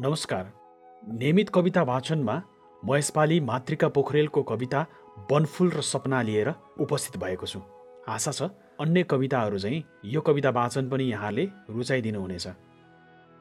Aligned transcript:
नमस्कार। 0.00 0.50
नियमित 1.02 1.48
कविता 1.50 1.82
वाचनमा 1.82 2.34
म 2.82 2.96
यसपालि 2.96 3.38
मातृका 3.40 3.88
पोखरेलको 3.88 4.42
कविता 4.42 4.80
वनफुल 5.30 5.70
र 5.70 5.80
सपना 5.82 6.20
लिएर 6.22 6.48
उपस्थित 6.80 7.16
भएको 7.18 7.46
छु। 7.46 7.60
आशा 8.06 8.30
छ 8.30 8.42
अन्य 8.78 9.02
कविताहरू 9.02 9.58
चाहिँ 9.58 9.82
यो 10.06 10.20
कविता 10.20 10.50
वाचन 10.50 10.88
पनि 10.88 11.04
यहाँले 11.04 11.44
रुचाइदिनुहुनेछ। 11.70 12.46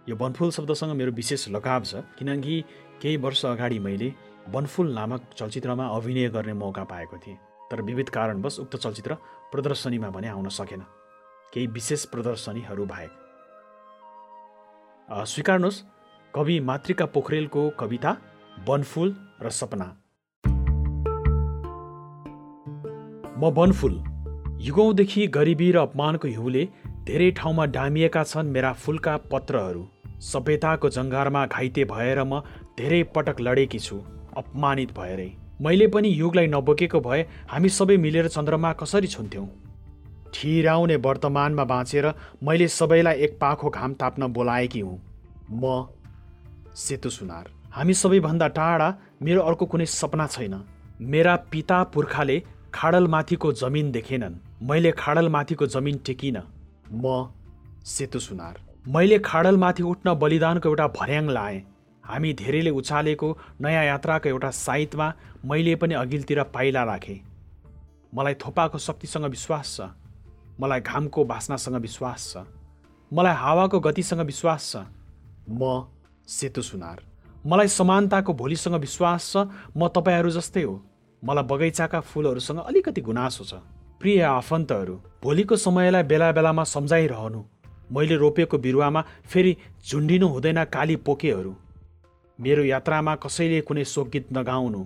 यो 0.09 0.15
वनफुल 0.17 0.51
शब्दसँग 0.51 0.91
मेरो 0.97 1.11
विशेष 1.11 1.47
लगाव 1.49 1.83
छ 1.83 2.01
किनकि 2.17 2.63
केही 3.01 3.17
वर्ष 3.17 3.45
अगाडि 3.45 3.79
मैले 3.79 4.13
वनफुल 4.49 4.93
नामक 4.93 5.21
चलचित्रमा 5.37 5.85
अभिनय 5.87 6.29
गर्ने 6.29 6.53
मौका 6.53 6.83
पाएको 6.83 7.17
थिएँ। 7.17 7.37
तर 7.69 7.81
विविध 7.81 8.09
कारणवश 8.09 8.59
उक्त 8.59 8.75
चलचित्र 8.77 9.13
प्रदर्शनीमा 9.53 10.09
भने 10.09 10.27
आउन 10.27 10.49
सकेन। 10.49 10.81
केही 11.53 11.67
विशेष 11.67 12.05
प्रदर्शनीहरू 12.05 12.85
बाहेक। 12.85 13.13
स्वीकार्नुहोस् 15.09 15.83
कवि 16.37 16.59
मातृका 16.59 17.05
पोखरेलको 17.05 17.61
कविता 17.69 18.09
वनफुल 18.67 19.13
र 19.41 19.49
सपना। 19.49 19.85
म 23.37 23.49
वनफुल 23.57 23.95
युगौँदेखि 24.61 25.25
गरिबी 25.27 25.71
र 25.71 25.77
अपमानको 25.77 26.27
हिउँले 26.27 26.63
धेरै 27.05 27.31
ठाउँमा 27.31 27.65
डामिएका 27.65 28.23
छन् 28.23 28.51
मेरा 28.51 28.73
फुलका 28.73 29.15
पत्रहरू। 29.31 29.83
सभ्यताको 30.21 30.89
जङ्गारमा 30.89 31.45
घाइते 31.47 31.85
भएर 31.85 32.23
म 32.23 32.41
धेरै 32.77 33.01
पटक 33.15 33.41
लडेकी 33.41 33.79
छु 33.79 33.97
अपमानित 34.37 34.93
भएरै। 34.93 35.29
मैले 35.61 35.87
पनि 35.87 36.13
युगलाई 36.13 36.47
नबोकेको 36.47 36.99
भए 36.99 37.21
हामी 37.49 37.69
सबै 37.69 37.97
मिलेर 37.97 38.27
चन्द्रमा 38.27 38.73
कसरी 38.73 39.07
छुन्थ्यौँ? 39.07 39.49
ठिराउने 40.33 40.95
वर्तमानमा 41.01 41.63
बाँचेर 41.63 42.13
मैले 42.43 42.67
सबैलाई 42.67 43.21
एक 43.21 43.37
पाखो 43.41 43.69
घाम 43.69 43.93
ताप्न 43.93 44.33
बोलाएकी 44.33 44.79
हुँ। 44.79 44.97
म 45.51 45.87
सेतो 46.77 47.09
सुनार। 47.09 47.45
हामी 47.73 47.93
सबैभन्दा 47.93 48.47
टाढा 48.47 48.89
मेरो 49.21 49.41
अर्को 49.41 49.65
कुनै 49.65 49.85
सपना 49.85 50.27
छैन। 50.27 50.53
मेरा 51.01 51.35
पिता 51.51 51.83
पुर्खाले 51.83 52.37
खाडलमाथिको 52.73 53.51
जमिन 53.53 53.91
देखेनन्। 53.91 54.35
मैले 54.61 54.91
खाडलमाथिको 54.91 55.65
जमिन 55.65 55.97
टेकिन। 56.05 56.37
म 56.93 57.33
सेतो 57.85 58.19
सुनार। 58.19 58.61
मैले 58.85 59.19
खाडलमाथि 59.19 59.83
उठ्न 59.83 60.13
बलिदानको 60.13 60.69
एउटा 60.69 60.87
भर्याङ 60.87 61.29
लाएँ। 61.29 61.63
हामी 62.03 62.33
धेरैले 62.33 62.69
उचालेको 62.69 63.27
नयाँ 63.61 63.83
यात्राको 63.85 64.29
एउटा 64.29 64.49
साइतमा 64.49 65.07
मैले 65.45 65.75
पनि 65.75 65.93
अघिल्तिर 65.95 66.43
पाइला 66.53 66.83
राखेँ। 66.83 67.19
मलाई 68.13 68.33
थोपाको 68.37 68.77
शक्तिसँग 68.77 69.25
विश्वास 69.25 69.75
छ। 69.77 69.89
मलाई 70.61 70.81
घामको 70.81 71.25
बास्नासँग 71.25 71.75
विश्वास 71.81 72.21
छ। 72.33 72.45
मलाई 73.11 73.33
हावाको 73.33 73.79
गतिसँग 73.79 74.21
विश्वास 74.21 74.71
छ। 74.71 74.85
म 75.49 75.89
सेतो 76.27 76.61
सुनार। 76.61 76.97
मलाई 77.45 77.67
समानताको 77.69 78.33
भोलिसँग 78.33 78.75
विश्वास 78.75 79.31
छ 79.31 79.47
म 79.77 79.87
तपाईँहरू 79.87 80.29
जस्तै 80.29 80.63
हो। 80.63 80.75
मलाई 81.23 81.43
बगैँचाका 81.43 81.99
फुलहरूसँग 82.01 82.59
अलिकति 82.61 83.01
गुनासो 83.01 83.43
छ। 83.43 83.53
प्रिय 83.99 84.21
आफन्तहरू 84.21 84.95
भोलिको 85.23 85.55
समयलाई 85.57 86.03
बेला 86.03 86.31
बेलामा 86.31 86.63
सम्झाइरहनु। 86.65 87.41
मैले 87.91 88.15
रोपेको 88.15 88.57
बिरुवामा 88.57 89.01
फेरि 89.25 89.55
झुन्डिनु 89.87 90.27
हुँदैन 90.27 90.63
काली 90.65 90.95
पोकेहरू। 91.07 91.53
मेरो 92.39 92.63
यात्रामा 92.63 93.15
कसैले 93.15 93.61
कुनै 93.61 93.83
शोकगीत 93.85 94.27
नगाउनु। 94.33 94.83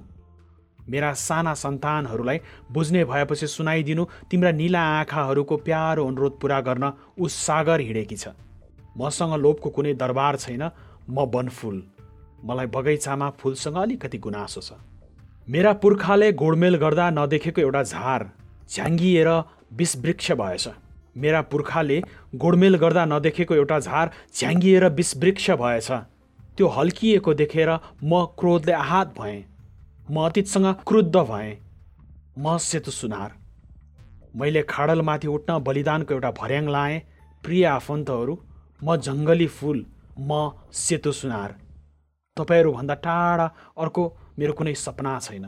मेरा 0.90 1.12
साना 1.14 1.54
सन्तानहरूलाई 1.54 2.40
बुझ्ने 2.72 3.04
भएपछि 3.06 3.48
सुनाइदिनु 3.48 4.04
तिम्रा 4.30 4.52
निला 4.52 4.82
आँखाहरूको 5.00 5.58
प्यारो 5.58 6.06
अनुरोध 6.08 6.40
पुरा 6.40 6.60
गर्न 6.62 6.92
ऊ 7.20 7.28
सागर 7.28 7.80
हिँडेकी 7.82 8.16
छ। 8.16 8.28
मसँग 8.98 9.34
लोभको 9.36 9.70
कुनै 9.70 9.94
दरबार 9.94 10.36
छैन 10.38 10.64
म 11.10 11.26
वनफुल 11.34 11.82
मलाई 12.46 12.66
बगैँचामा 12.76 13.30
फुलसँग 13.40 13.78
अलिकति 13.78 14.18
गुनासो 14.18 14.62
छ। 14.62 14.74
मेरा 15.50 15.74
पुर्खाले 15.74 16.32
गोडमेल 16.34 16.76
गर्दा 16.76 17.10
नदेखेको 17.10 17.62
एउटा 17.62 17.84
झार 17.84 18.30
झ्याङ्गिएर 18.70 19.30
विषवृक्ष 19.74 20.32
भएछ। 20.32 20.68
मेरा 21.18 21.42
पुर्खाले 21.52 22.00
गोडमेल 22.36 22.76
गर्दा 22.76 23.06
नदेखेको 23.06 23.56
एउटा 23.56 23.80
झार 23.80 24.12
झ्याङ्गिएर 24.36 24.88
विषवृक्ष 24.90 25.50
भएछ। 25.62 25.92
त्यो 26.58 26.68
हल्किएको 26.68 27.34
देखेर 27.34 27.70
म 28.04 28.26
क्रोधले 28.40 28.72
आहत 28.74 29.14
भएँ। 29.20 29.44
म 30.12 30.26
अतीतसँग 30.26 30.68
क्रुद्ध 30.88 31.16
भएँ। 31.16 31.58
म 32.40 32.58
सेतो 32.58 32.92
सुनार। 32.92 33.32
मैले 34.36 34.62
खाडलमाथि 34.70 35.28
उठ्न 35.28 35.60
बलिदानको 35.60 36.14
एउटा 36.14 36.32
भर्याङ 36.32 36.70
लाएँ। 36.70 37.00
प्रिय 37.44 37.66
आफन्तहरू 37.66 38.40
म 38.84 38.96
जङ्गली 38.98 39.48
फुल। 39.48 39.86
म 40.22 40.52
सेतो 40.74 41.12
सुनार। 41.12 41.50
तपाईँहरूभन्दा 42.38 42.94
टाढा 42.94 43.48
अर्को 43.78 44.04
मेरो 44.40 44.54
कुनै 44.54 44.74
सपना 44.76 45.20
छैन। 45.20 45.46